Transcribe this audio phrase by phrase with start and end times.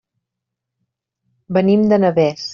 [1.59, 2.49] Venim de Navès.